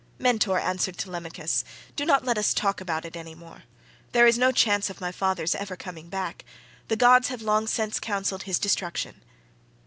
[0.17, 1.63] "Mentor," answered Telemachus,
[1.95, 3.65] "do not let us talk about it any more.
[4.13, 6.43] There is no chance of my father's ever coming back;
[6.87, 9.21] the gods have long since counselled his destruction.